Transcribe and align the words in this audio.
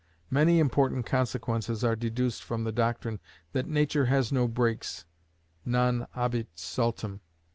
Many 0.31 0.57
important 0.57 1.05
consequences 1.05 1.83
are 1.83 1.95
deduced 1.95 2.41
from 2.43 2.63
the 2.63 2.71
doctrine 2.71 3.19
that 3.51 3.67
Nature 3.67 4.05
has 4.05 4.31
no 4.31 4.47
breaks 4.47 5.05
(non 5.63 6.07
habet 6.15 6.47
saltum). 6.55 7.19